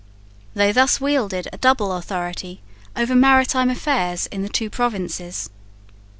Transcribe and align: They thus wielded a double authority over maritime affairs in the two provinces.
They 0.55 0.71
thus 0.71 0.99
wielded 0.99 1.47
a 1.53 1.57
double 1.59 1.93
authority 1.93 2.63
over 2.95 3.13
maritime 3.13 3.69
affairs 3.69 4.25
in 4.25 4.41
the 4.41 4.49
two 4.49 4.67
provinces. 4.71 5.51